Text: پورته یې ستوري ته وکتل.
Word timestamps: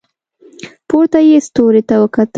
پورته 0.87 1.19
یې 1.27 1.37
ستوري 1.47 1.81
ته 1.89 1.95
وکتل. 2.01 2.27